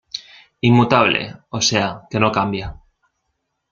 Inmutable, 0.61 1.21
o 1.49 1.61
sea 1.61 1.89
que 2.09 2.19
no 2.19 2.31
cambia. 2.31 2.67